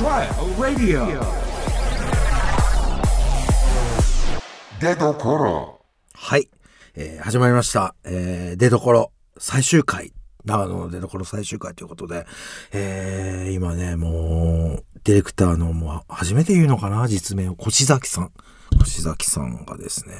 [0.00, 1.22] Trial Radio
[4.80, 5.80] 出どころ
[6.14, 6.48] はい、
[6.94, 7.94] えー始まりました。
[8.04, 10.14] えー出所最終回。
[10.46, 12.26] 長野の出所最終回ということで、
[12.72, 17.06] えー今ね、もう、ディレクターの、もう、初めて言うのかな？
[17.06, 18.32] 実名を、越崎さん。
[18.80, 20.14] 越崎さんがですね、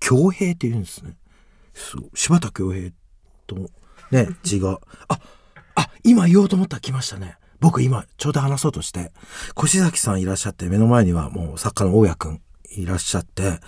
[0.00, 1.16] 京平って言うんですね。
[1.72, 2.90] そう、柴田京平
[3.46, 3.70] と、
[4.10, 5.20] ね、 字が、あ、
[5.76, 7.36] あ、今言おうと思ったら来ましたね。
[7.64, 9.10] 僕今、ちょうど話そうとして、
[9.58, 12.42] 越崎さんいらっしゃって、目の前にはもう作家の大家くん
[12.76, 13.58] いらっしゃって、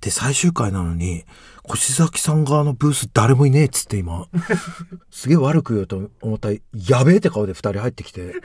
[0.00, 1.24] で、最終回なのに、
[1.70, 4.26] 越崎さん側のブース誰もいねえっつって今、
[5.12, 8.36] すげえ悪く言うと思ったら、やべえって顔で二人入ってきて、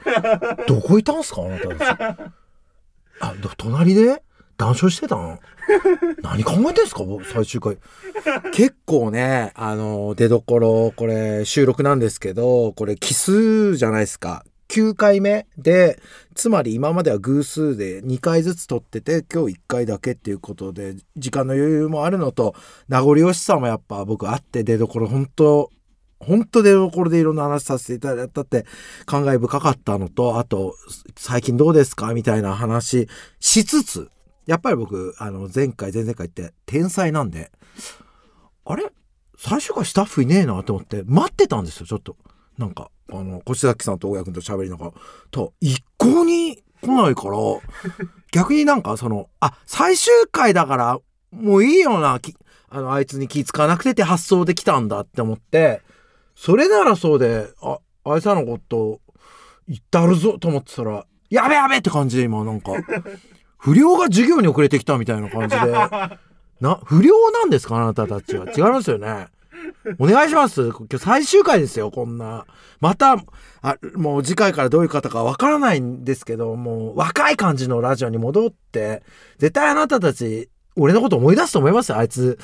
[0.68, 1.42] どこいたんすか？
[1.44, 2.32] あなたたち。
[3.22, 4.22] あ、ど隣で？
[4.58, 5.40] 談笑してたん
[6.24, 7.04] 何考えてんすか？
[7.04, 7.78] 僕最終回。
[8.52, 14.44] 結構ね、あの、出どころ、これ収録なんですけど、これ奇数じゃないですか。
[14.68, 16.00] 9回目で、
[16.36, 22.56] つまり今までは偶数で2回ずつ撮ってて、今日1回だけっていうことで、時間の余裕もあるのと、
[22.88, 25.70] 名残惜しさもやっぱ僕あって、出どころ本当
[26.20, 28.66] 本当出どころでいろんな話させていただいたって
[29.06, 30.76] 感慨深かったのと、あと、
[31.16, 32.14] 最近どうですか？
[32.14, 33.08] みたいな話
[33.40, 34.10] しつつ、
[34.48, 37.52] やっぱり僕、あの、前回、前々回って天才なんで、
[38.66, 38.92] あれ？
[39.38, 42.18] 最初からスタッフいねえなと思って、待ってたんですよ、ちょっと。
[42.58, 44.94] なんか、あの、越崎さんと大家君と喋りながら、
[45.32, 47.38] と、一向に来ないから、
[48.32, 51.00] 逆になんかその、あ、最終回だから、
[51.32, 52.36] もういいよな、き
[52.70, 55.82] あの、あいつに気使わなくてって発想できたんだって思って、
[56.36, 59.00] それならそうで、あ、あいつらのこと、
[59.68, 62.72] 言ってあるぞと思ってたら、やべやべって感じで今なんか、
[63.58, 65.72] 不良が授業に遅れてきたみたいな感じで、
[66.62, 68.46] な、不良なんですかあなたたちは。
[68.56, 69.28] 違いますよね。
[70.00, 70.70] お願いします。
[70.70, 72.46] 今日最終回ですよ、こんな。
[72.80, 73.18] また、
[73.62, 79.04] あ、もう次回からどういう方かわからないんですけど、もう若い感じのラジオに戻って、
[79.38, 82.38] 絶対あなたたち、俺のこと思い出すと思いますよ、あいつ。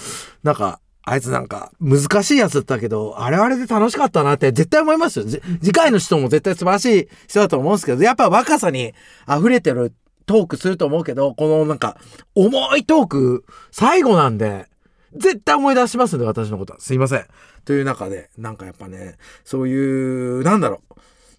[0.44, 5.26] なんか、あいつなんか、難しいやつだったけど、あれあれで楽しかったなって絶対思いますよ。
[5.26, 8.94] 次回の人も絶対素晴らしい人だと思うんですけど、やっぱ若さに
[9.30, 9.94] 溢れてる
[10.26, 11.98] トークすると思うけど、このなんか、
[12.36, 14.68] 重いトーク、最後なんで、
[15.16, 16.80] 絶対思い出しますんで、私のことは。
[16.80, 17.26] すいません。
[17.66, 20.94] という中で、なんかやっぱね、そういう、なんだろう。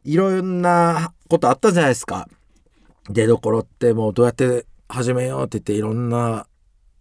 [0.05, 2.29] いろんなことあったじゃないですか。
[3.09, 6.47] 出どころってもうどうやって始めようって言っていろんな、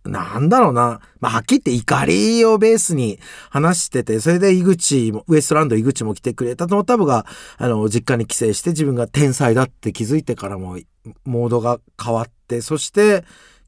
[0.05, 0.99] なんだろうな。
[1.19, 3.19] まあ、はっきり言って怒りをベースに
[3.49, 7.25] 話してて、それで井口も、ウエストランド井口も来てくれたと思った僕が、
[7.57, 10.77] あの、実家に帰省して自分が天才だって気づいてからも、
[11.25, 13.23] モードが変わって、そして、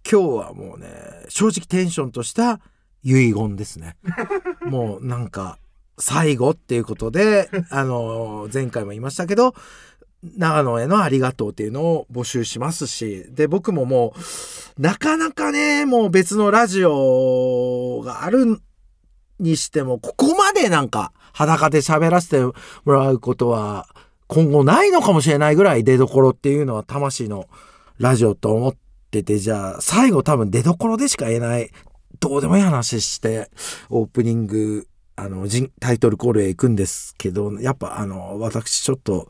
[0.10, 0.88] 今日はもうね、
[1.30, 2.60] 正直テンションとした
[3.06, 3.96] 遺言ですね。
[4.66, 5.60] もうなんか、
[5.98, 9.54] 最後っていうことで、あの、前回も言いましたけど、
[10.38, 14.14] 長野へのありがとうっていうのを募集しますし、で、僕もも
[14.78, 18.60] う、なかなかね、もう別のラジオがある
[19.40, 22.54] にしても、ここまでなんか裸で喋らせても
[22.86, 23.88] らうことは、
[24.28, 27.48] 今後ないのかもしれないぐらい出どころっていうのは魂の
[28.00, 28.76] ラジオと思っ
[29.12, 31.72] てて、じゃあ、最後多分出どころでしか言えない、
[32.20, 33.50] どうでもいい話して、
[33.90, 35.48] オープニング、あの、
[35.80, 39.28] タイトルコールへ行くんですけど、やっぱあの、私ちょっと、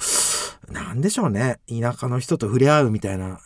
[0.71, 1.59] なんでしょうね。
[1.67, 3.39] 田舎の人と触れ合うみたいな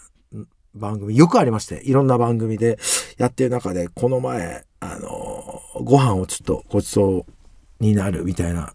[0.74, 2.80] 番組よくありまして、いろんな番組で
[3.18, 8.74] やってる中で、この前、あの、ご飯をちょっとごちそうになるみたいな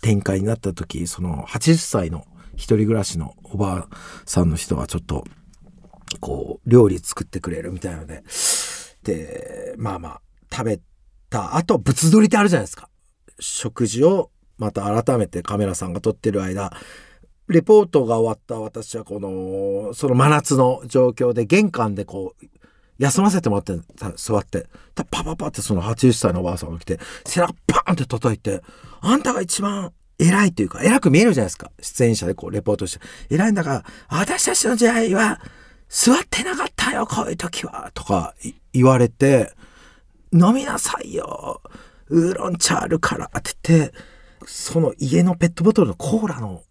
[0.00, 5.24] 展開になった時、その80歳の一人暮らしのおばあさんの人がちょっと、
[6.20, 8.22] こう、料理作ってくれるみたいの、で、
[9.76, 10.20] まあまあ、
[10.52, 10.80] 食べ
[11.28, 12.88] た後、物撮りってあるじゃないですか。
[13.38, 16.72] 食事をまた改めてカメラさんが撮ってる間、
[17.48, 22.46] レポートが終わった私はこの、その真夏の状況で玄関でこう、
[22.98, 23.74] 休ませてもらって
[24.16, 28.62] 座って、パパパってその80歳のおばあさんが来て、背中パーンって叩いて、
[29.00, 31.70] あんたが一番偉いというか、偉く見えるじゃないですか。
[31.80, 33.04] 出演者でこうレポートして。
[33.28, 35.40] 偉いんだから、私たちの時代は
[35.88, 37.90] 座ってなかったよ、こういう時は。
[37.94, 38.34] とか
[38.72, 39.52] 言われて、
[40.32, 41.62] 飲みなさいよ。
[42.08, 43.94] ウーロン茶あるからって言って、
[44.46, 46.62] その家のペットボトルのコーラの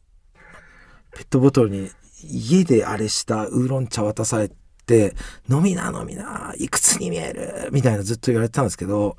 [1.13, 1.89] ペットボトルに
[2.23, 4.51] 家であれしたウーロン茶渡され
[4.85, 5.15] て、
[5.49, 9.17] 飲みな飲みな、いくつに見えるみたいなずっと言われてたんですけど、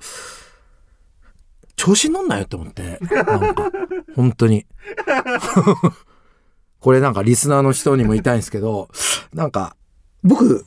[1.77, 3.71] 調子に乗んなよって思って、なんか、
[4.15, 4.67] 本当に。
[6.81, 8.89] これなんかリスナーの人にも言いたいんですけど、
[9.33, 9.77] なんか、
[10.27, 10.67] 僕、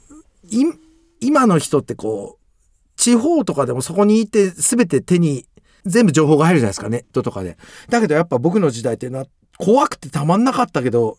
[1.22, 2.40] 今の人ってこう、
[2.96, 5.46] 地方とかでもそこにいて全て手に
[5.86, 7.58] 全部情報が入るじゃないですか、ネットとかで。
[7.90, 9.26] だけどやっぱ僕の時代っていうのは
[9.58, 11.18] 怖くてたまんなかったけど、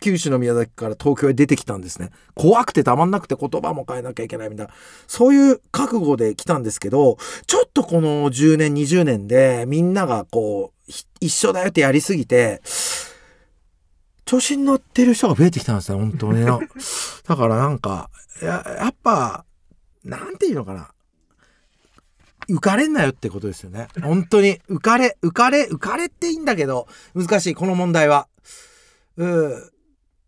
[0.00, 2.10] 九州の宮崎から東京へ出てきたんですね。
[2.34, 4.72] 怖くてたまんなくて言葉も変えなきゃいけないみたいな。
[5.06, 7.16] そういう覚悟で来たんですけど、
[7.46, 12.60] ちょっとこの10年、20年でみんながこう、一緒だよってやりすぎて、
[14.32, 16.40] 調子に乗ってる人が増えてきたんですね、本当に。
[16.48, 16.56] だ
[17.36, 18.08] からなんか、
[18.40, 19.44] ややっぱ、
[20.04, 20.90] なんていうのかな。
[22.48, 23.88] 浮かれんなよってことですよね。
[24.02, 24.58] 本当に。
[24.70, 28.26] 浮かれ、浮かれ、浮かれっていいんだけど、難しい、この問題は。
[29.18, 29.70] うん。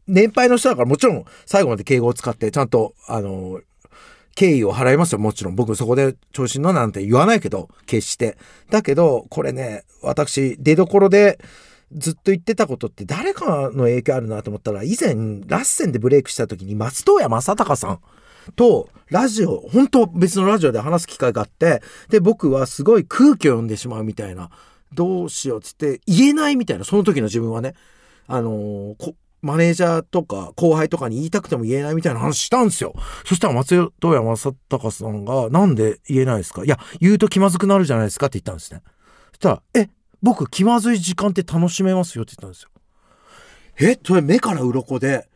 [0.06, 3.62] 年配の人だからもちろん最後まで敬語を使ってちゃんと、あの、
[4.34, 5.54] 敬意を払いますよ、もちろん。
[5.54, 8.36] 僕そこで調子に乗なんて言わないけど、決して。
[8.68, 11.38] だけど、これね、私、出どころで
[11.94, 15.14] ずっと言ってたことって誰かの影響あるなと思ったら、以前、
[15.46, 18.00] ラッセンでブレイクした時に松任谷正隆さん
[18.56, 24.50] とラジオ、本当別のラジオで話す機会があって、で、僕はすごい空気を読んでしまうみたいな、
[24.92, 27.74] どうしようっつって言えないみたいな、その時の自分はね、
[28.26, 32.94] あのー、マネージャーとか後輩とかに言いたくても言えないみたいな話したんですよ。
[33.26, 36.64] そしたら松任谷正隆さんが、なんで言えないですか？
[36.64, 38.80] いや、言うと気まずくなるじゃないですかって言ったんですね。
[39.32, 39.90] そしたら、え、
[40.24, 42.70] 僕気まずい時間って楽しめますよって言ったんですよ。
[43.78, 45.28] え、それ目から鱗で、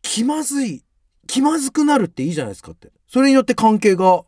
[0.00, 0.82] 気まずい、
[1.26, 2.92] 気まずくなるっていいじゃないですかって。
[3.06, 4.24] それによって関係が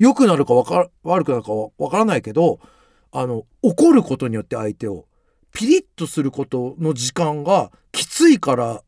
[0.00, 2.58] 良くなるかか悪くなるかわからないけど、
[3.12, 5.06] あの、怒ることによって相手を
[5.52, 8.82] ピリッとすることの時間がきついから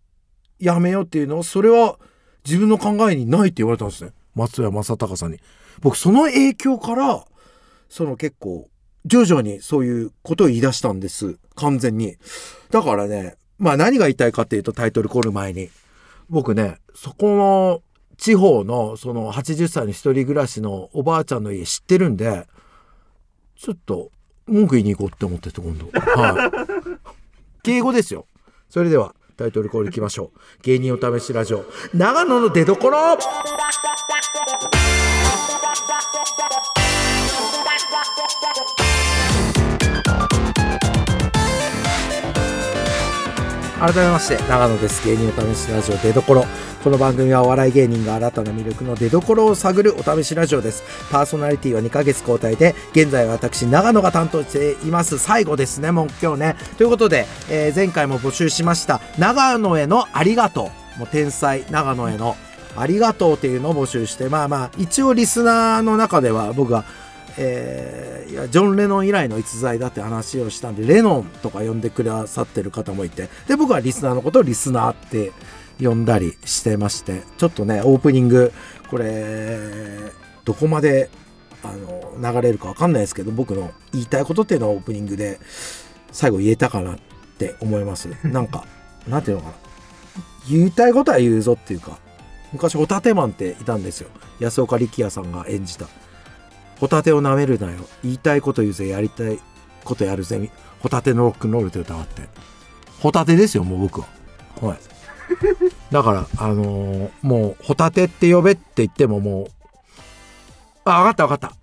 [0.58, 1.99] やめようっていうのはそれは
[2.44, 5.41] 自分の考えにないって言われたんですね松谷正隆さんに。
[5.81, 7.25] 僕その影響から
[7.88, 8.69] その結構
[9.06, 11.38] 徐々にそういうことを言い出したんです。
[11.55, 12.17] 完全に。
[12.70, 15.70] だからねまあ何が言いたいかっていうとタイトルコール前に。
[16.29, 17.82] 僕ねそこの
[18.17, 22.47] 地方のその80歳の一人暮らしのおばあちゃんの家知ってるんで
[23.56, 24.11] ちょっと
[24.47, 25.91] 文句言いに行こうって思ってて今度。
[25.93, 27.11] はい。
[27.62, 28.26] 敬語ですよ。
[28.69, 30.62] それではタイトルコールいきましょう。
[30.62, 31.64] 芸人お試しラジオ。
[31.94, 33.19] 長野の出所。
[43.80, 45.02] 改めまして長野です。
[45.08, 46.44] 芸人お試しラジオ出どころ。
[46.84, 50.82] この番組はお笑い芸人が新たな魅力の出どころを探るお試しラジオです。
[51.10, 55.16] パーソナリティは2ヶ月交代で現在は私長野が担当しています。
[55.16, 56.56] 最後ですねもう今日ね。
[56.76, 60.98] ということで、えー、前回も募集しました長野へのありがとう。
[60.98, 62.36] もう天才長野への
[62.76, 66.84] ありがとうっていうのを募集してまあまあ一応リスナーの中では僕が
[67.38, 75.32] えー、いやジョン・レノン以来の逸材だって話をしたんでレノンとか呼んでくださってる方もいてで僕はリスナーのことをリスナーって
[75.80, 78.52] 呼んだりしてましてちょっとねオープニング
[78.88, 79.58] これ
[80.44, 81.10] どこまで
[81.62, 85.38] あの流れるか分かんないですけど僕の言いたいことっていうのはオープニングで
[86.12, 86.98] 最後言えたかなっ
[87.38, 88.08] て思います。
[88.24, 88.64] なんか
[89.06, 89.54] なんていうのかな。
[90.48, 91.98] 言いたいことは言うぞっていうか
[92.52, 94.08] 昔ホタテマンっていたんですよ。
[94.40, 95.86] 安岡力也さんが演じた
[96.80, 97.78] ホタテを舐めるなよ。
[98.02, 98.88] 言いたいこと言うぜ。
[98.88, 99.38] やりたい
[99.84, 100.50] ことやるぜ。
[100.80, 102.22] ホタテのロックンロールって歌があって。
[103.00, 104.08] ホタテですよ、もう僕は。
[104.62, 104.78] はい。
[105.90, 109.50] だから、あのー、もう、ホタテって呼べって言ってももう、
[110.84, 111.54] あ、わかったわかった。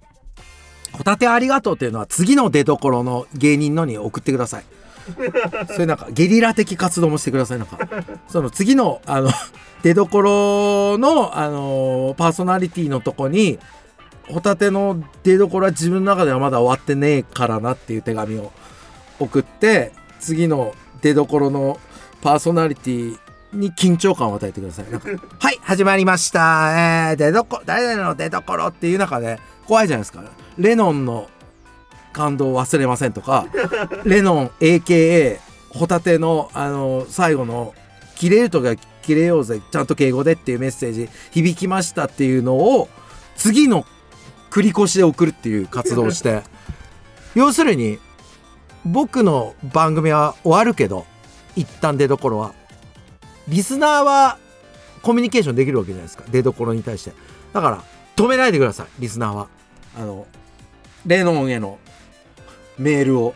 [0.95, 4.65] ホタテありがとうっていうのは次の出所の芸人のに送ってください。
[5.73, 7.59] それなんかゲリラ的活動もしてください。
[7.59, 7.79] なんか、
[8.27, 9.29] その次の、あの、
[9.83, 13.59] 出所の、あのー、パーソナリティのとこに、
[14.29, 18.51] ホタテの出どころは自分の中ではまだ終わってねえからなっていう手紙を
[19.19, 21.79] 送って次の出どころの
[22.21, 23.17] パーソナリティ
[23.53, 24.85] に緊張感を与えてください。
[25.39, 27.09] はい始まりました。
[27.11, 30.23] えー、出どこ誰々の出どころっていう中で怖いじゃないですか。
[30.57, 31.29] レノンの
[32.13, 33.47] 感動を忘れませんとか
[34.03, 37.73] レノン AKA ホタテのあの最後の
[38.15, 42.89] 切れるとか切れようぜちゃんと敬語でっていうメッセージ響きましたっていうのを
[43.35, 43.85] 次の
[44.49, 46.43] 繰り越しで送るっていう活動をして。
[47.35, 47.99] 要するに
[48.85, 51.05] 僕の番組は終わるけど
[51.55, 52.53] 一旦出どころは。
[53.47, 54.37] リスナーは
[55.01, 56.23] コミュニケーションできるわけじゃないですか。
[56.29, 57.11] 出どころに対して。
[57.53, 57.83] だから
[58.15, 58.87] 止めないでください。
[58.99, 59.47] リスナーは。
[59.97, 60.27] あの
[61.05, 61.79] レノンへの
[62.77, 63.35] メールを。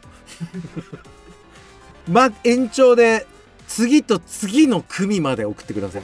[2.10, 3.28] ま延長で
[3.68, 6.02] 次と次の組まで送ってください。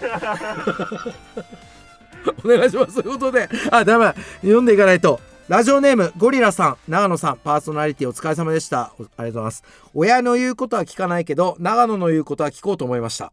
[2.44, 3.02] お願いします。
[3.02, 4.14] ということで、あ、ダメ。
[4.42, 5.20] 読んでいかないと。
[5.48, 8.82] ラジオネーム、ゴリラさん、長野さん、パーソナリティお疲れ様でした。
[8.82, 9.64] ありがとうございます。
[9.94, 13.32] 親の言うことは聞かないけど、長野の言うことは聞こうと思いました。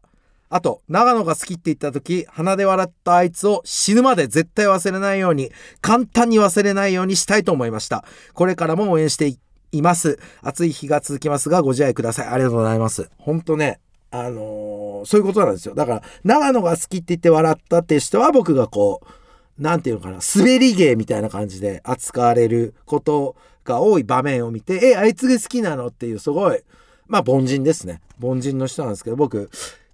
[0.49, 8.05] あと、長野が好きって言った時、鼻で笑ったあいつを死ぬまで絶対忘れないように、簡単に忘れないようにしたいと思いました。
[8.33, 9.35] これからも応援して
[9.73, 10.17] います。
[10.41, 12.27] 暑い日が続きますが、ご自愛ください。
[12.27, 13.09] ありがとうございます。
[13.17, 13.79] ほんとね、
[14.11, 15.75] あのー、そういうことなんですよ。
[15.75, 26.59] だから、長野が好きって言って笑ったって人は僕がこう、なんていうのかな、滑り芸みたいな感じで扱われることが多い場面を見て、え、あいつが好きなのっていうすごい、
[27.07, 28.01] まあ凡人ですね。
[28.21, 29.49] 凡人の人なんですけど、僕、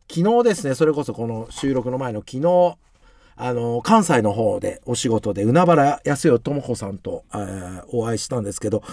[0.10, 2.78] 昨日ですね、それこそこの収録の前の昨日、
[3.36, 8.84] あの、関西の方でお仕事で、海原康代智子さんと、えーお会いしたんですけど、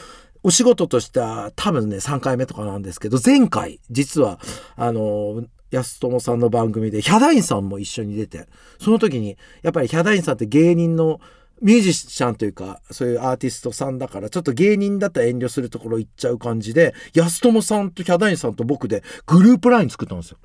[0.43, 4.39] お仕事としては多分ね、3回目とかなんですけど、前回、実は、
[4.77, 8.47] あの、安友さんの番組で、ヒャダインさんも一緒に出て、
[8.81, 11.21] その時に、やっぱりヒャダインさんって芸人の
[11.61, 20.39] ミュージシャンというか、そういうアーティストさんだから、ちょっと芸人だったら遠慮するところ行っちゃう感じで、安友さんとヒャダインさんと僕でグループライン作ったんですよ。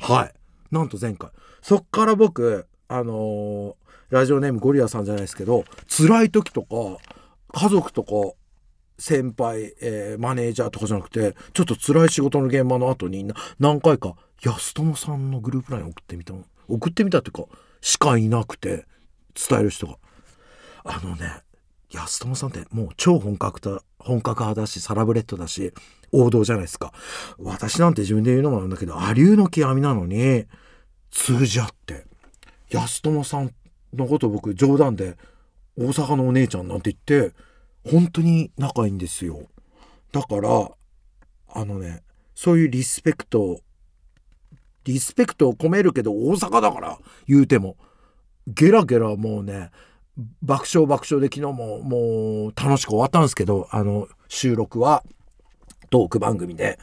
[0.00, 0.34] はい。
[0.70, 1.30] なんと前回。
[1.62, 3.74] そっから僕、あのー
[4.10, 6.66] ラジオネームゴリラさんじゃないですけど、辛い時とか、
[7.52, 8.10] 家族とか、
[8.98, 16.34] 先輩、えーマネージャーとかじゃなくて、ちょっと辛い仕事の現場の後にな何回か、安友さんのグループライン送ってみた。
[16.68, 17.44] 送ってみたっていうか、
[17.80, 18.86] しかいなくて、
[19.34, 19.98] 伝える人が。
[20.84, 21.42] あのね、
[21.90, 25.72] 安友さんってもう超本格的本格派だし、サラブレッドだし、
[26.12, 26.92] 王道じゃないですか。
[27.38, 30.46] 私なんて自分で言うのもなんだけど、アリューの極みなのに、
[31.10, 32.06] 通じ合って。
[32.70, 33.52] 安友さん
[33.94, 35.16] のこと僕冗談で、
[35.76, 37.34] 大阪のお姉ちゃんなんて言って、
[37.90, 39.42] 本当に仲いいんですよ。
[40.12, 40.70] だから、
[41.50, 42.02] あのね、
[42.34, 43.60] そういうリスペクト、
[44.84, 47.76] リスペクトを込めるけど大阪だから言うても、
[48.46, 49.70] ゲラゲラもうね、
[50.42, 55.04] 爆笑爆笑で昨日ももう楽しく終わったんですけど、あの収録は
[55.90, 56.78] トーク番組で、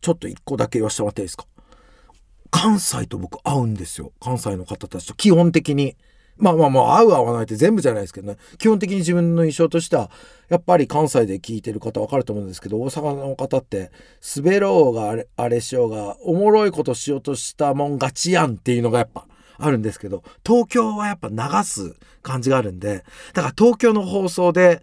[0.00, 1.46] ちょっと一個だけ言わせてもらっていいですか？
[2.50, 4.12] 関西と僕会うんですよ。
[4.20, 5.96] 関西の方たちと基本的に。
[6.42, 8.36] まあまあまあ会う会わないって全部じゃないですけどね。
[8.58, 10.10] 基本的に自分の印象としては、
[10.48, 13.92] やっぱり関西で聞いてる方わかると思うんですけど、大阪の方って、
[14.36, 19.24] 滑ろうがあれあれしようが、おもろいことしようとしたもん勝ちやんっていうのがやっぱ
[19.56, 24.82] あるんですけど、東京はやっぱ流す感じがあるんで、だから東京の放送で、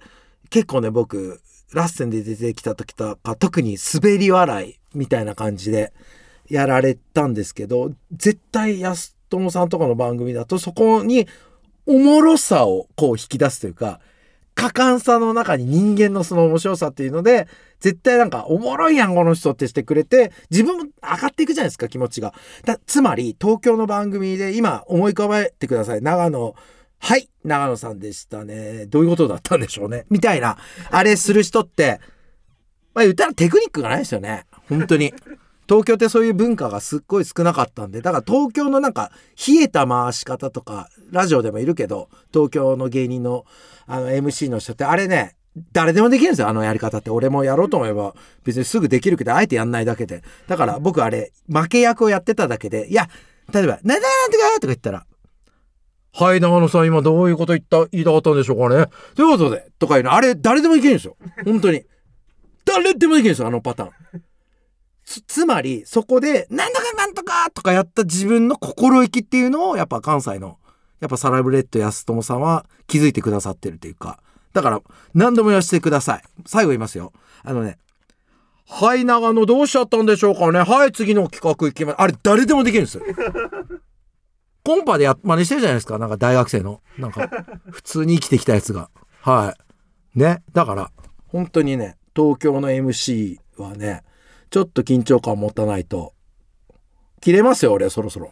[0.50, 1.42] 結構ね、僕、
[1.74, 5.92] ラッセンで出てきた時とか、特に滑り笑いみたいな感じで
[6.50, 11.28] やられたんですけど、絶対安友さんとかの番組だと、そこに
[11.90, 14.00] おもろさをこう引き出すというか、
[14.54, 17.48] 果敢さの中に人間のその面白さっていうので、
[17.80, 22.36] 絶対なんかおもろいやん、この人ってしてくれて、自分も上がっていくじゃないですか、気持ちが。
[22.64, 26.02] だつまり、東京の番組で今思い浮かべてください。
[26.04, 26.54] 長野、
[27.00, 28.86] はい、長野さんでしたね。
[28.86, 30.06] どういうことだったんでしょうね。
[30.12, 30.60] みたいな、
[30.92, 32.00] あれする人って、
[32.94, 34.46] まあ言ったらテクニックがないですよね。
[34.68, 35.12] 本当に。
[35.70, 39.12] 東京ってそういう文化がすっごい少なかったんで、だから東京のなんか
[39.48, 43.46] 冷えた回し方とか、ラジオでもいるけど、東京の芸人の
[43.86, 45.36] あの MC の人って、あれね、
[45.72, 47.12] 誰でもできるんですよ、あのやり方って。
[47.12, 50.24] 俺もやろうと思えば別にすぐできるけど、あえてやんないだけで。
[50.48, 53.08] だから僕あれ、負け役をやってただけで、いや、
[53.54, 55.06] 例えば、なんだなんとかとか言ったら、
[56.14, 58.88] はい、長野さん、今どういうこと言った、言いたかったんでしょうかね。
[59.14, 61.16] ということで、とかいうの、あれ、誰でもいけるんですよ。
[61.46, 61.84] 本当に。
[62.66, 63.92] 誰でもできるんですよ、あのパターン。
[65.10, 70.60] つ、つまり、そこで、なんとかなんとかとかやった自分の心意気っていうのを、やっぱ関西の、
[71.00, 74.20] やっぱサラブレッド安友さんは気づいてくださってるというか、
[74.54, 74.82] だから、
[75.16, 76.24] 何度も言わせてください。
[76.46, 77.12] 最後言いますよ。
[77.44, 77.80] あのね、
[78.68, 80.60] はい、長野どうしちゃったんでしょうかね。
[80.60, 81.96] はい、次の企画行きます。
[82.02, 83.04] あれ、誰でもできるんですよ。
[84.64, 85.98] コンパでや、真似してるじゃないですか。
[85.98, 86.82] なんか大学生の。
[87.00, 87.30] なんか、
[87.72, 88.92] 普通に生きてきたやつが。
[89.22, 89.56] は
[90.16, 90.20] い。
[90.20, 90.44] ね。
[90.54, 90.92] だから、
[91.28, 94.04] 本当にね、東京の MC はね、
[94.50, 96.14] ちょっと緊張感を持たないと、
[97.22, 98.32] 切れますよ、俺、そろそろ。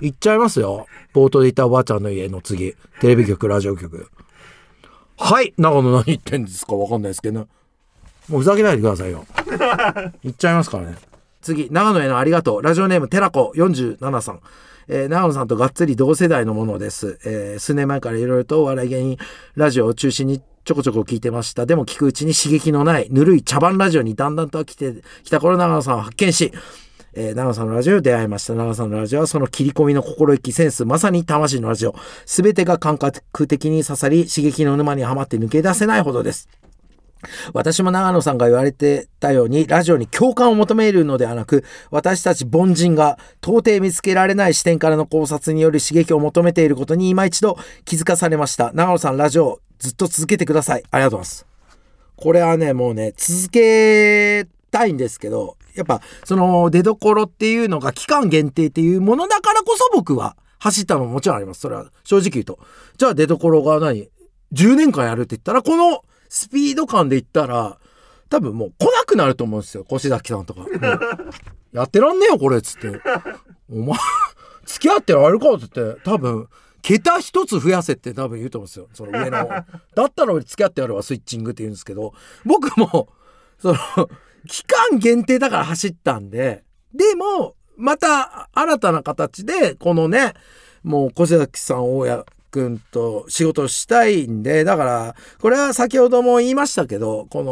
[0.00, 0.86] 行っちゃいますよ。
[1.12, 2.74] 冒頭で言ったおばあちゃんの家の次。
[3.00, 4.08] テレビ局、ラジオ局。
[5.18, 7.46] はい長野何言ってんですかわかんないですけどね。
[8.28, 9.24] もうふざけないでくださいよ。
[10.22, 10.96] 行っちゃいますからね。
[11.40, 12.62] 次、長野へのありがとう。
[12.62, 14.40] ラジオネーム、寺子47さん。
[14.88, 17.18] えー長野さんとがっつり同世代のものです。
[17.24, 19.18] えー数年前からいろいろとお笑い芸人
[19.54, 21.64] ラジオを中心にちょこちょこ聞いてました。
[21.64, 26.52] でも聞くうちに刺激のないぬるい茶番ラジオにだんだんと飽きてきた頃長野さんを発見し、
[27.14, 28.54] えー長野さんのラジオに出会いました。
[28.54, 31.94] 長野さんのラジオはその切り込みの心意気、センス、まさに魂のラジオ。
[32.24, 36.48] すべてが感覚的に刺さり、刺激の沼にはまって抜け出せないほどです。
[37.52, 48.72] 私も長野さんが言われてたように、ラジオに共感を求めるのではなく、私たち凡人が到底見つけられない視点からの考察による刺激を求めていることに今一度気づかされました。
[48.72, 50.82] 長野さん、ラジオずっと続けてください。
[50.90, 51.46] ありがとうございます。
[52.16, 61.60] これはね、もうね、続けたいんですけど、やっぱ、その、出どころっていうのが期間限定っていうものだからこそ僕は走ったのももちろんあります。
[61.60, 62.58] それは正直言うと。
[62.96, 64.08] じゃあ出どころが何
[64.54, 67.78] ?10 年間やるって言ったら、このスピード感で言ったら、
[68.28, 69.86] 多分もう来なくなると思うんですよ。
[69.90, 70.66] 越崎さんとか。
[71.72, 73.00] やってらんねえよ、これ、つって。
[73.70, 73.98] お前、
[74.64, 76.48] 付き合ってられるかって言って、多分、
[76.82, 78.88] 桁一つ増やせって多分言うと思うんですよ。
[78.92, 79.48] その上の。
[79.48, 79.64] だ
[80.04, 82.12] ったら俺付き合ってやるわ、スイッチングって言うんですけど、
[82.44, 83.08] 僕も、
[83.58, 83.78] その、
[84.46, 86.64] 期間限定だから走ったんで、
[86.94, 90.34] でも、また新たな形で、このね、
[90.82, 92.24] もう小崎さん、大家
[92.56, 97.42] 君と仕事したいんで、だから、これは先ほども言いましたけど、こ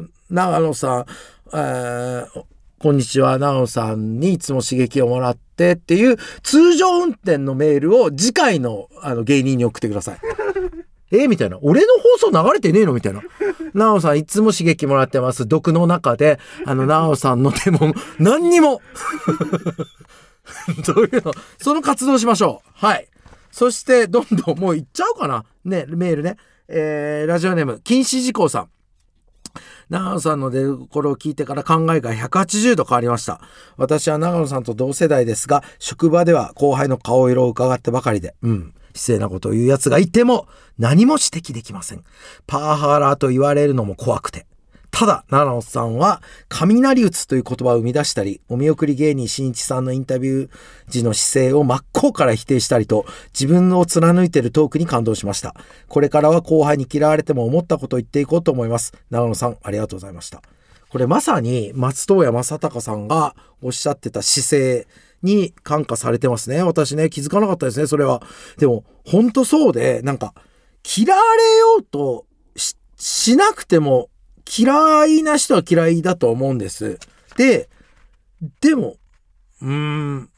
[0.00, 1.04] の、長野さん、
[1.52, 2.44] えー
[2.80, 10.18] こんにちは、長野さんにいつも刺激をもらってっていう通常運転のメールを次回のあの芸人に送ってください。
[11.10, 11.58] えみたいな。
[11.62, 11.86] 俺の
[12.20, 12.92] 放送流れてねえの？
[12.92, 13.22] みたいな。
[13.72, 15.46] なおさんいつも刺激もらってます。
[15.46, 18.82] 毒の中で、あの、なおさんの手も何にも。
[20.86, 21.32] どういうの？
[21.58, 22.70] その活動しましょう。
[22.74, 23.08] はい。
[23.54, 25.44] そして、どんどんもう行っちゃおうかな。
[25.64, 26.38] ね、メールね。
[26.66, 28.68] えー、ラジオネーム、禁止事項さん。
[29.88, 33.40] 長野さんの出るころを聞いてから考えが180度変わりました。
[33.76, 42.02] 私は長野さんと同世代ですが、職場では後輩の顔色を伺ってばかりで、うん、失礼なことを言う奴がいても何も指摘できません。
[42.48, 44.48] パワハラと言われるのも怖くて。
[44.94, 50.50] ただ、長野さんは、雷打つという言葉を生み出したり、お見送り芸人しんいちさんのインタビュー
[50.86, 55.56] 時の姿勢を真っ向から否定したりと、自分を貫いているトークに感動しました。
[55.88, 58.92] これからは後輩に嫌われても思ったことを言っていこうと思います。
[59.10, 60.42] 長野さん、ありがとうございました。
[60.90, 64.86] これまさに、松任谷正隆さんがおっしゃってた姿勢
[65.24, 66.62] に感化されてますね。
[66.62, 68.22] 私ね、気づかなかったですね、それは。
[68.58, 70.34] でも、ほんとそうで、なんか、
[70.96, 72.26] 嫌われようと
[72.96, 74.08] しなくても、
[74.46, 76.98] 嫌いな人は嫌いだと思うんです。
[77.36, 77.68] で、
[78.60, 78.96] でも、
[79.62, 80.30] うーん、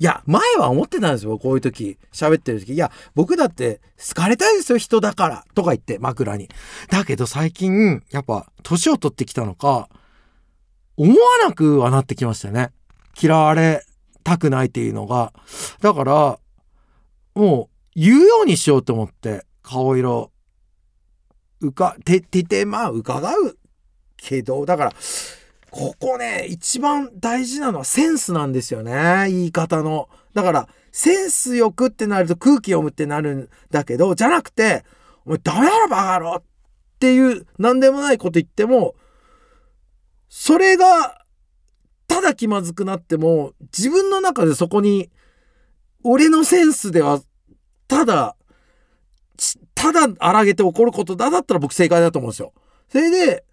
[0.00, 1.98] いや、前は思ってたんですよ、こういう時。
[2.12, 2.74] 喋ってる時。
[2.74, 5.44] いや、僕だって好かれたいですよ、人だから。
[5.54, 6.48] とか言って、枕に。
[6.88, 9.88] だけど最近、やっぱ、年を取ってきたのか、
[10.96, 12.70] 思わなくはなってきましたね。
[13.20, 13.84] 嫌われ
[14.22, 15.32] たくないっていうのが。
[15.80, 16.38] だから、
[17.34, 20.30] もう、言うようにしようと思って、顔色、
[21.60, 23.57] うか、て、てて、まあ、伺う
[24.18, 24.92] けど、だから、
[25.70, 29.26] ここね、一番大事なのはセンスなんですよね。
[29.28, 30.08] 言い方の。
[30.34, 34.84] だから、センスよくってなると空気読むってなるんだけど、じゃなくて、
[35.24, 36.42] お前ダメだろバカ野郎っ
[36.98, 38.94] ていう、なんでもないこと言っても、
[40.28, 41.24] それが、
[42.06, 45.10] ただ気まずくなっても、自分の中でそこに、
[46.02, 47.20] 俺のセンスでは、
[47.86, 48.36] ただ、
[49.74, 52.52] ただ荒げて怒ることだだったら僕正解だと思うんですよ。
[52.88, 53.44] それで、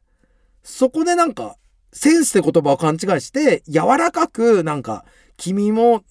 [0.66, 1.58] そこでなんか、
[1.94, 5.06] センスって言葉を勘違いして、柔らかく、なんか、
[5.38, 6.04] 君も、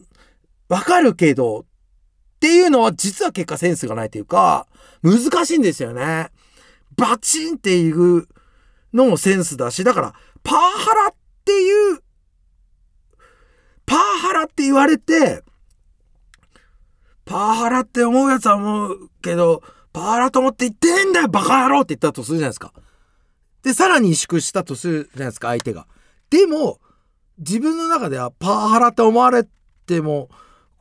[0.69, 1.65] わかるけど、っ
[2.39, 4.69] ていうのは実は結果センスがないというか、
[5.03, 6.29] 難しいんですよね。
[6.97, 8.29] バチンっていう
[8.93, 10.15] のもセンスだし、だから、
[10.45, 11.15] パワハラっ
[11.45, 11.99] ていう、
[13.85, 15.43] パワハラって言われて、
[17.25, 22.73] パワハラって思うやつは思うけど、パワハラと思って言ってねえんだよバカ野郎って言ったとするじゃないですか。
[23.65, 25.87] で、さらに萎縮したとするじゃないですか、相手が。
[26.31, 26.81] でも、
[27.39, 29.47] 自分の中ではパワハラって思われ
[29.87, 30.29] ても、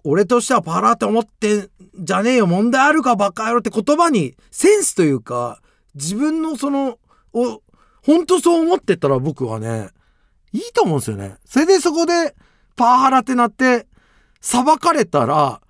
[0.04, 5.62] 俺としてはパワハラって思ってんじゃねえよ、問題あるかバカ野郎って言葉にセンスというか、
[5.96, 7.00] 自分のその、
[7.32, 7.62] を、
[8.04, 9.90] 本当そう思ってたら僕はね、
[10.52, 11.38] いいと思うんですよね。
[11.46, 12.36] それでそこで
[12.76, 13.88] パワハラってなって、
[14.42, 15.62] 裁かれたら、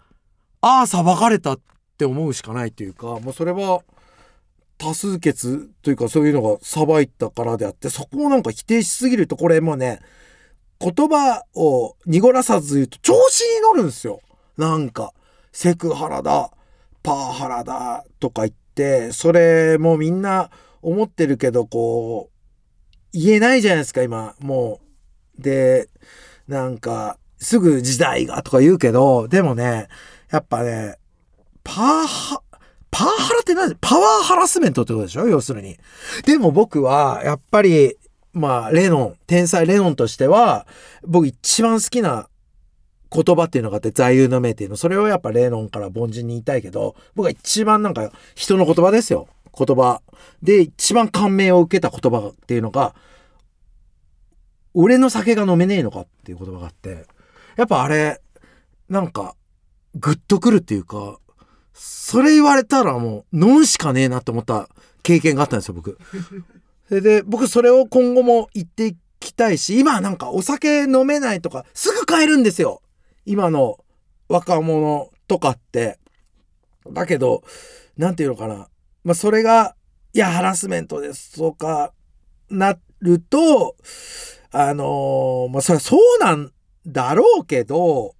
[0.61, 1.59] ああ、裁かれたっ
[1.97, 3.81] て思うしかないというか、もうそれは、
[4.83, 10.01] 多数決というかそういうのが裁いたからであって、そこをなんか否定しすぎると、これもうね、
[10.77, 14.19] 言葉を濁らさず言うと調子に乗るんですよ。
[14.57, 15.13] なんか、
[15.53, 16.51] セクハラだ、
[17.01, 20.49] パワハラだとか言って、それもみんな
[20.81, 24.35] 思ってるけど、こう、言えないじゃないですか、今。
[24.39, 24.81] も
[25.39, 25.41] う。
[25.41, 25.87] で、
[26.49, 29.87] なんか、すぐ時代がとか言うけど、でもね、
[30.29, 30.97] やっぱね、
[31.63, 32.41] パワハ、
[32.93, 33.75] パワハラって何？
[33.81, 35.27] パワーハラスメントってことでしょ？
[35.27, 35.77] 要するに。
[36.25, 37.97] でも僕は、やっぱり、
[38.33, 40.67] まあ、レノン、天才レノンとしては、
[41.05, 42.29] 僕一番好きな
[43.11, 44.75] 言葉っていうのがあって、座右の銘っていうの。
[44.75, 49.27] それをやっぱレノンから凡人に言いたいけど、僕は一番なんか人の言葉ですよ。
[49.57, 50.01] 言葉。
[50.41, 52.95] で、一番感銘を受けた言葉っていうのが、
[54.73, 57.05] 俺の酒が飲めねえのかっていう言葉があって、
[57.55, 58.19] やっぱあれ、
[58.89, 59.35] なんか、
[59.95, 61.19] グッとくるっていうか、
[61.73, 64.69] それ言われたらもう飲むしかねえなって思った
[65.01, 65.97] 経験があったんですよ、僕。
[66.87, 72.81] それで、僕それを今後も言っていきたいし、今なんかお酒飲めないとか、すぐ買えるんですよ。
[73.25, 73.79] 今の
[74.27, 75.99] 若者とかって。
[76.91, 77.43] だけど、
[77.97, 78.67] なんていうのかな。
[79.03, 79.75] まあ、それが、
[80.13, 81.93] いや、ハラスメントですとか、
[82.49, 83.75] なると、
[84.51, 86.51] あのーまあ、それはそうなん
[86.85, 88.15] だろうけど、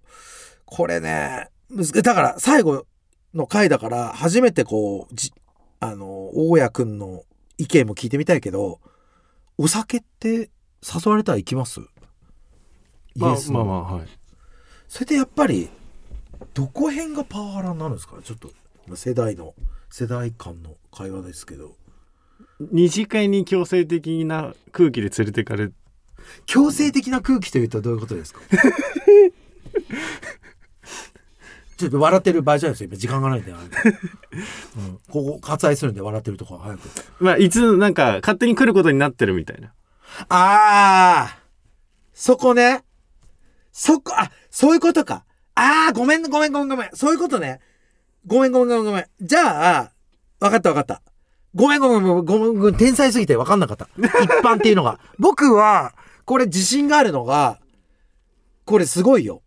[0.65, 2.85] これね、だから最後
[3.33, 5.33] の回だから初めてこう、じ
[5.79, 7.23] あの、大家くんの
[7.57, 8.79] 意見も聞いてみたいけど、
[9.57, 10.49] お酒って
[10.81, 11.79] 誘われたら行きます？
[13.15, 13.65] まあイエスの。
[13.65, 14.07] まあまあはい。
[14.87, 15.69] それでやっぱり、
[16.53, 18.17] どこ辺がパワハラになるんですか？
[18.23, 18.51] ちょっと、
[18.87, 19.53] 今世代の、
[19.89, 21.75] 世代間の会話ですけど。
[22.59, 25.71] 二次会に強制的な空気で連れてかれ
[26.45, 28.39] 強制的な空気というとどういうことですか？
[31.83, 32.89] ちょっと笑ってる場合じゃないですよ。
[32.89, 33.91] 今時間がないんで、あ れ
[34.77, 36.79] うん、ここ割愛するんで笑ってるとこ早く。
[37.19, 39.73] まあいつなんか勝手に来ることになってるみたいな。
[40.29, 41.37] ああ
[42.13, 42.83] そこね。
[43.73, 45.25] そこあそういうことか。
[45.55, 46.89] ああごめんごめんごめんごめん。
[46.93, 47.59] そういうことね。
[48.25, 49.05] ごめんごめんごめんごめん。
[49.21, 49.91] じゃあ
[50.39, 51.01] わかったわかった。
[51.53, 52.03] ごめんごめん。
[52.03, 52.77] ごめんごめんごめん。
[52.77, 53.89] 天才すぎてわかんなかった。
[53.97, 54.05] 一
[54.41, 54.99] 般っていうのが。
[55.19, 55.93] 僕は
[56.23, 57.59] これ自信があるのが
[58.65, 59.41] これすごいよ。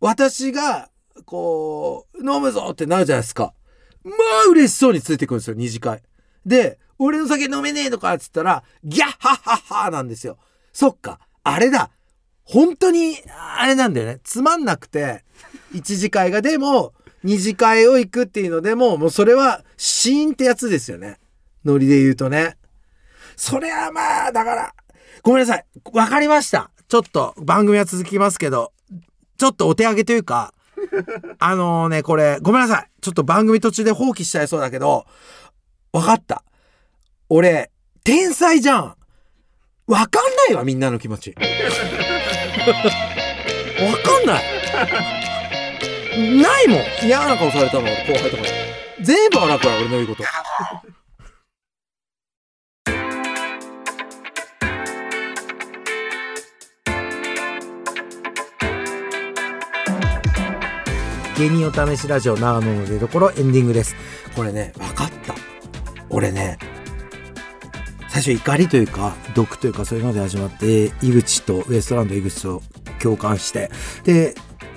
[0.00, 0.90] 私が
[1.24, 3.54] こう飲むぞってなるじゃないですか。
[4.04, 4.12] ま
[4.46, 6.02] あ嬉しそうについてくるんですよ二次会。
[6.44, 10.38] で俺の酒飲めねえのかっつったらギャッハッハッハなんですよ。
[10.72, 11.90] そっかあれだ。
[12.44, 13.16] 本当に
[13.58, 14.20] あれなんだよね。
[14.22, 15.24] つまんなくて
[15.72, 21.18] 一次会がでも二次会を行くっていうのでももうそれはシーンってやつですよね。
[21.64, 22.56] ノリで言うとね。
[23.36, 24.74] それはまあだから
[25.22, 25.66] ごめんなさい。
[25.92, 26.70] わかりました。
[26.88, 28.72] ちょっと番組は続きますけど
[29.38, 30.54] ちょっとお手上げというか
[31.38, 32.90] あのねこれごめんなさい。
[33.00, 35.06] ちょっと番組途中で放棄しちゃいそうだけど
[35.92, 36.42] わかった。
[37.28, 37.70] 俺
[38.04, 38.96] 天才じゃん。
[39.86, 41.30] わかんないわみんなの気持ち。
[41.30, 41.42] わ
[44.02, 44.44] かんない。
[46.40, 46.78] ないもん。
[47.02, 48.48] 嫌な顔されたの後輩とかに。
[49.04, 50.24] 全部笑うから俺の言うこと。
[61.38, 63.94] 芸人お試しラジオ長野の出所エンディングです。
[64.34, 65.34] これね分かった。
[66.08, 66.56] 俺ね
[68.08, 72.62] 最初怒りというか毒というかそういうので始まって井口とウエストランド井口と
[73.02, 73.70] 共感して
[74.04, 74.34] で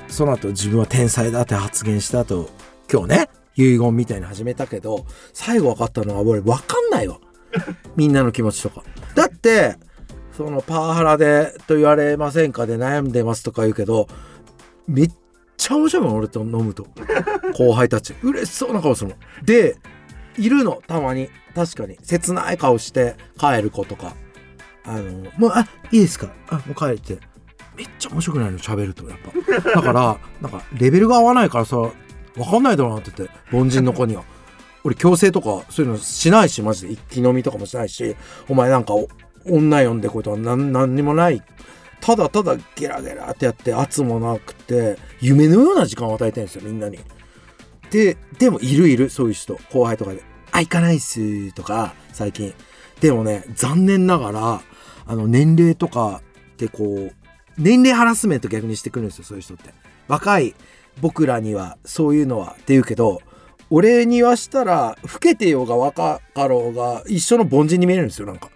[0.09, 2.49] その後自分は天才だって発言した後
[2.91, 7.19] 今日ね遺言みたいに始めたけど最後分かったのは俺分かんないわ。
[7.95, 8.83] みんなの気持ちとか。
[9.15, 9.77] だって
[10.35, 14.09] そのパワハラでと言われませんかで悩んでますとか言うけど
[14.89, 15.11] めっ
[15.69, 16.87] ちゃ面白いもん俺と飲むと。
[17.55, 18.15] 後輩たち。
[18.23, 19.77] 嬉しそうな顔するので
[20.37, 20.81] いるの。
[20.87, 21.29] たまに。
[21.55, 21.97] 確かに。
[22.01, 24.13] 切ない顔して帰る子とか。
[24.85, 26.29] あのもうあいいですか？
[26.49, 27.19] あもう帰って。
[27.75, 28.57] めっちゃ面白くないの？
[28.57, 29.71] 喋るとやっぱ。
[29.71, 33.35] だからなんかレベルが合わないからさ分かんないだろうなって言って。
[33.55, 34.23] 凡人の子には。
[34.83, 36.93] 俺強制とかそういうのしないしマジで。
[36.93, 38.15] 一気飲みとかもしないし。
[38.47, 38.93] お前なんか
[39.45, 41.43] 女呼んでこいとは何何にもない。
[42.01, 46.99] ただただゲラゲラってやって圧もなくて夢のような時間を与えてるんですよみんなに。
[47.91, 49.57] ででもいるいるそういう人。
[49.71, 52.53] 後輩とかで「あ行かないっす」とか最近。
[53.01, 54.61] でもね残念ながら
[55.05, 56.21] あの年齢とか
[56.53, 57.13] ってこう
[57.57, 59.73] 年齢ハラスメント逆にしてくるんですよそういう人って。
[60.07, 60.55] 若い
[61.01, 63.21] 僕らにはそういうのはって言うけど
[63.69, 68.49] 俺にはしたら老けてようが若かろうが一緒の凡人に見えるんですよなんか。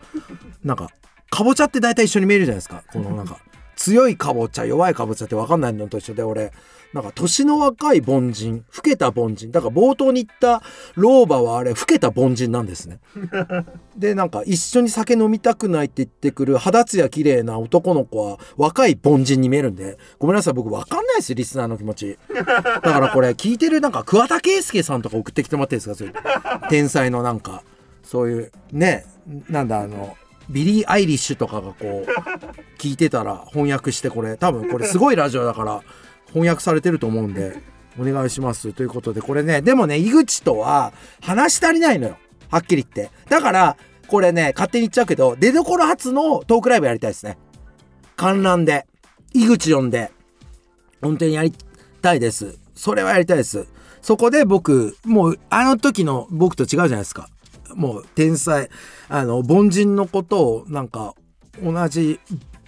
[0.63, 0.89] なんか
[1.33, 2.83] かぼちゃって大体一緒に見えるじゃないですか。
[2.91, 3.39] このなんか
[3.75, 6.51] 強いかぼちゃ弱いかぼちゃって分かんないのと一緒で俺
[6.93, 10.61] なんか年の若い凡人老けた凡人だから冒頭に言った
[10.93, 12.99] 老婆はあれ老けた凡人なんですね。
[13.97, 22.19] でなんか一緒に酒飲みたくないって言ってくる肌ツヤ綺麗な男の子は若い凡人に見えるんでごめんなさい僕分かんないですリスナーの気持ち。
[22.31, 25.95] だからこれ聞いてるなんか桑田佳祐さんとか送ってきてもらっていいですか？
[25.95, 26.13] そういう
[26.69, 27.63] 天才のなんか
[28.03, 29.05] そういうね
[29.49, 30.15] なんだあの
[30.49, 34.37] ビリー・アイリッシュとかがこう聞いてたら翻訳してこれ。
[34.37, 35.83] 多分これすごいラジオだから
[36.27, 37.61] 翻訳されてると思うんで
[37.99, 38.73] お願いします。
[38.73, 39.61] ということでこれね。
[39.61, 42.17] でもね井口とは話し足りないのよ。
[42.49, 43.11] はっきり言って。
[43.29, 43.77] だから
[44.07, 47.37] これね勝手に言っちゃうけど出どころ初のトークライブやりたいですね。
[48.15, 48.85] 観覧で。
[49.33, 50.11] 井口呼んで。
[51.01, 51.53] 本当にやり
[52.01, 52.59] たいです。
[52.75, 53.67] それはやりたいです。
[54.01, 57.29] そこで僕もうあの時の僕と違うじゃないですか。
[57.75, 58.69] もう天才。
[59.09, 61.13] あの凡人のことをなんか
[61.61, 62.19] 同じ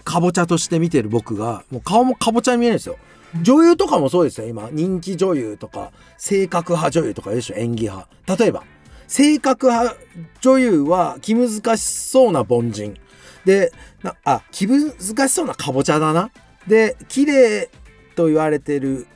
[0.04, 2.98] かぼちゃとして見てる僕がもう顔もかぼちゃに見えるんですよ。
[3.42, 4.48] 女優とかもそうですよ。
[4.48, 8.08] 今人気女優とか性格派女優とかでしょ演技派。
[8.38, 8.64] 例えば
[9.08, 9.96] 性格派
[10.42, 12.96] 女優は気難しそうな凡人。
[13.46, 13.72] で
[14.04, 16.32] なあ気難しそうなかぼちゃだな。
[16.68, 17.70] で綺麗
[18.16, 19.08] と言われてる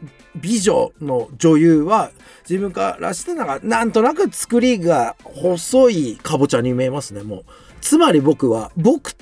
[0.41, 2.11] 美女の女優は
[2.49, 7.23] 自分からしてなんかなんとなく作りが細いかぼちゃに見えますね。
[7.23, 7.45] もう。
[7.81, 9.15] つまり僕は僕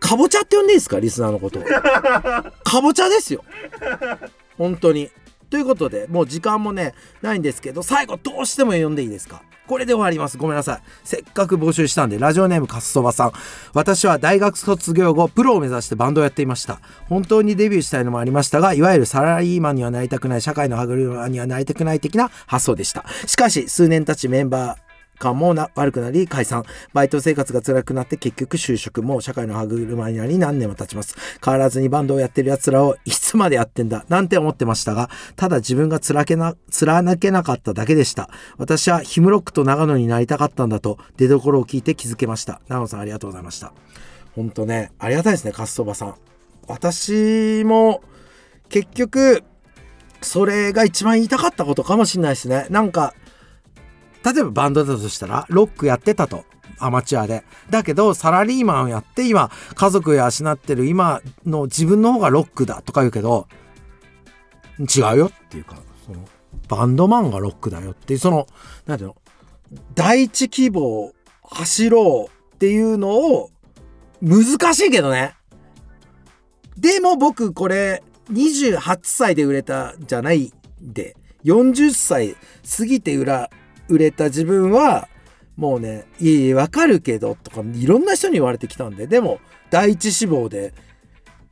[0.00, 1.62] かぼちゃって呼んでいいですかリスナーのことを。
[1.62, 3.44] かぼちゃですよ。
[4.58, 5.10] 本当に。
[5.50, 9.42] ということでもう時間もねないんですけど最後どうしても呼んでいいですか？
[9.66, 10.38] これで終わります。
[10.38, 10.80] ごめんなさい。
[11.04, 13.32] せっかく募集したんで、ラジオネームかすそばさん。
[13.74, 16.80] 私は大学卒業後、プロを目指してバンドをやっていました。
[17.08, 23.04] 本当にデビューしたいのもありましたが、いわゆるサラリーマンにはなりたくない、社会の歯車にはなりたくない的な発想でした。
[23.26, 24.85] しかし、数年経ちメンバー、
[25.16, 26.64] 感もな悪くなり解散。
[26.92, 31.16] バイト生活が辛くなって結局就職も社会の歯車になり何年も経ちます。
[31.44, 34.04] 変わらずにバンドをやってる奴らをいつまでやってんだ？
[34.08, 38.30] なんて思ってましたがただ自分が貫けな貫けなかっただけでした。
[38.58, 42.60] 私はヒムロックと長野になりたかったんだと出どころを聞いて気づけました。
[42.68, 43.72] 長野さんありがとうございました。
[44.34, 46.14] 本当ねありがたいですねカストバさん。
[46.68, 48.02] 私も
[48.68, 49.42] 結局
[50.20, 52.66] それが一番言いたかったことかもしれないですね。
[52.70, 53.14] なんか
[54.32, 56.44] 例えばバンドだとしたらロックやってたと。
[56.78, 57.42] アマチュアで。
[57.70, 63.48] だけどサラリーマンをやって今家族養ってる今の自分の方がロックだとか言うけど
[64.78, 66.18] 違うよっていうかその
[66.68, 68.46] バンドマンがロックだよっていうその
[68.84, 69.16] なんていうの？
[69.94, 71.12] 第一希望
[71.42, 73.50] 走ろうっていうのを
[74.20, 75.34] 難しいけどね。
[76.76, 82.36] でも僕これ28歳で売れたじゃないで40歳
[82.76, 83.50] 過ぎて売ら
[83.88, 85.08] 売れた自分は
[85.56, 90.74] もうね「いいわかるけど」とかいろんな人に言われてきたんででも第一志望で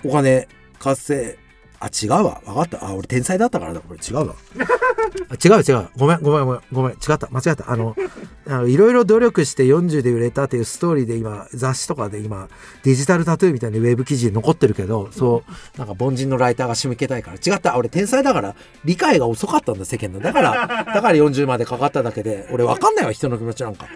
[0.04, 1.43] お金稼い
[1.84, 2.40] あ違うわ。
[2.46, 2.82] 分かった。
[2.86, 3.80] あ俺天才だったからだ。
[3.80, 4.34] これ違うわ。
[5.44, 5.88] 違う違う。
[5.98, 6.92] ごめんごめんごめんごめん。
[6.92, 7.28] 違った。
[7.30, 7.70] 間違った。
[7.70, 7.94] あの
[8.48, 12.48] あのいろいろ努力して40で売れたっていうストーリーで今雑誌とかで今
[12.82, 15.42] デジタルタトゥーみたいなウェブ記事で残ってるけどそ
[15.76, 17.36] うなんか凡人のライターが仕向けたいから。
[17.36, 17.76] 違った。
[17.76, 20.20] 俺天才だから理解が遅かったんだ世間の。
[20.20, 23.86] だからだから40までかかっただけで俺分かんないわ人の気持ちなんか。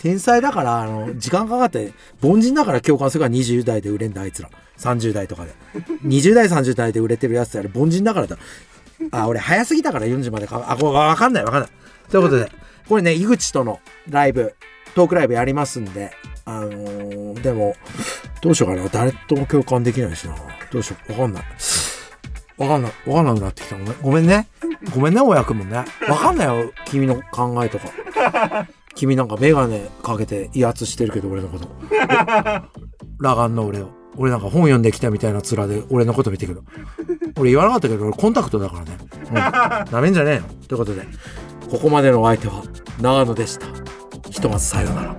[0.00, 4.48] 天才だからあの時間かかって凡人だから共感するから20代で売れんだあいつら。
[4.78, 5.52] 30代とかで。
[6.04, 8.36] 20代30代で売れてるやつやる凡人だからだ。
[9.10, 10.64] あ俺早すぎたから40までか。
[10.68, 11.70] あこれ分かんない分かんない。
[12.10, 12.50] ということで
[12.88, 14.54] これね井口とのライブ
[14.94, 16.12] トークライブやりますんで
[16.44, 17.74] あのーでも
[18.40, 18.88] どうしようかな。
[18.88, 20.36] 誰とも共感できないしな。
[20.70, 21.42] どうしよう分かんない。
[22.56, 23.76] 分かんない分かんなくなってきた。
[23.76, 24.48] ごめんごめんね。
[24.94, 25.84] ごめんね親くもね。
[26.06, 28.66] 分かんないよ君の考えとか。
[28.94, 31.68] 君なんか眼鏡かけて威圧してるけど俺のこと。
[33.18, 33.90] 裸眼の俺を。
[34.16, 36.62] 俺なんか本読んできたみたいな面で俺のこと見てくる
[37.38, 38.96] 俺言わなかったけど俺コンタクトだからね。
[39.28, 40.42] うんなめんじゃねえよ。
[40.68, 41.06] ということで
[41.70, 42.62] ここまでのお相手は
[43.00, 43.66] 長野でした。
[44.30, 45.16] ひとまずさようなら